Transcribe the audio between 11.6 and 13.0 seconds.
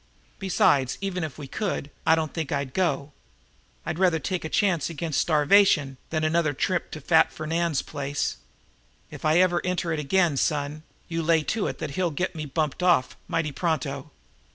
it that he'll get me bumped